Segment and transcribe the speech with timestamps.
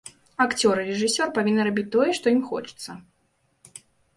[0.45, 2.99] Акцёр і рэжысёр павінны рабіць тое, што ім хочацца.